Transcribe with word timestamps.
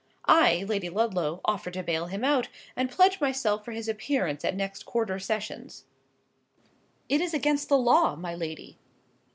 I, 0.25 0.65
Lady 0.67 0.89
Ludlow, 0.89 1.41
offer 1.45 1.69
to 1.69 1.83
bail 1.83 2.07
him 2.07 2.23
out, 2.23 2.47
and 2.75 2.89
pledge 2.89 3.21
myself 3.21 3.63
for 3.63 3.71
his 3.71 3.87
appearance 3.87 4.43
at 4.43 4.55
next 4.55 4.83
quarter 4.83 5.19
sessions." 5.19 5.85
"It 7.07 7.21
is 7.21 7.35
against 7.35 7.69
the 7.69 7.77
law, 7.77 8.15
my 8.15 8.33
lady." 8.33 8.79